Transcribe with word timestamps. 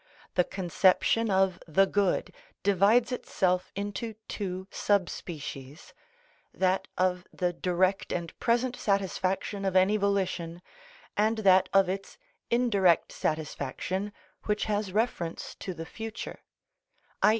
The 0.33 0.43
conception 0.43 1.29
of 1.29 1.59
the 1.67 1.85
good 1.85 2.33
divides 2.63 3.11
itself 3.11 3.71
into 3.75 4.15
two 4.27 4.67
sub 4.71 5.11
species—that 5.11 6.87
of 6.97 7.27
the 7.31 7.53
direct 7.53 8.11
and 8.11 8.39
present 8.39 8.75
satisfaction 8.75 9.63
of 9.63 9.75
any 9.75 9.97
volition, 9.97 10.63
and 11.15 11.37
that 11.45 11.69
of 11.71 11.87
its 11.87 12.17
indirect 12.49 13.11
satisfaction 13.11 14.11
which 14.45 14.63
has 14.65 14.91
reference 14.91 15.53
to 15.59 15.71
the 15.75 15.85
future, 15.85 16.39
_i. 17.21 17.29